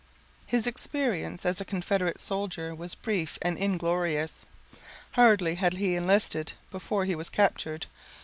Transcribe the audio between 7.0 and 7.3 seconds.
he was